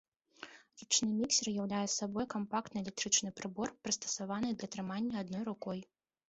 [0.81, 5.79] Ручны міксер уяўляе сабой кампактны электрычны прыбор, прыстасаваны для трымання адной рукой.